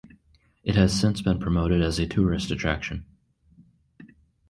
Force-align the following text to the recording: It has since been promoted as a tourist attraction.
It 0.63 0.73
has 0.73 0.99
since 0.99 1.21
been 1.21 1.37
promoted 1.37 1.83
as 1.83 1.99
a 1.99 2.07
tourist 2.07 2.49
attraction. 2.49 3.05